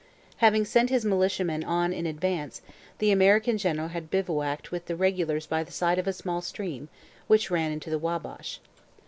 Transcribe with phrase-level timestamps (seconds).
[0.37, 2.63] Having sent his militiamen on in advance,
[2.97, 6.89] the American general had bivouacked with the regulars by the side of a small stream,
[7.27, 8.59] which ran into the Wabash.